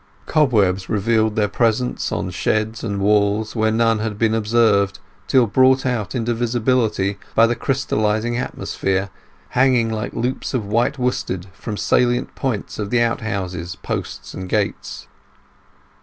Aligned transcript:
Cobwebs 0.25 0.89
revealed 0.89 1.35
their 1.35 1.47
presence 1.47 2.11
on 2.11 2.31
sheds 2.31 2.83
and 2.83 2.99
walls 2.99 3.55
where 3.55 3.69
none 3.69 3.99
had 3.99 4.05
ever 4.13 4.15
been 4.15 4.33
observed 4.33 4.97
till 5.27 5.45
brought 5.45 5.85
out 5.85 6.15
into 6.15 6.33
visibility 6.33 7.19
by 7.35 7.45
the 7.45 7.55
crystallizing 7.55 8.35
atmosphere, 8.35 9.11
hanging 9.49 9.91
like 9.91 10.13
loops 10.13 10.55
of 10.55 10.65
white 10.65 10.97
worsted 10.97 11.45
from 11.53 11.77
salient 11.77 12.33
points 12.33 12.79
of 12.79 12.89
the 12.89 12.99
out 12.99 13.21
houses, 13.21 13.75
posts, 13.75 14.33
and 14.33 14.49
gates. 14.49 15.05